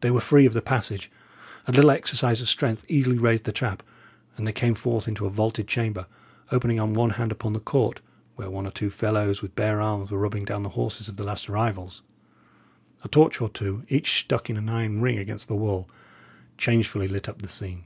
[0.00, 1.10] They were free of the passage.
[1.66, 3.82] A little exercise of strength easily raised the trap;
[4.34, 6.06] and they came forth into a vaulted chamber,
[6.50, 8.00] opening on one hand upon the court,
[8.36, 11.22] where one or two fellows, with bare arms, were rubbing down the horses of the
[11.22, 12.00] last arrivals.
[13.04, 15.86] A torch or two, each stuck in an iron ring against the wall,
[16.56, 17.84] changefully lit up the scene.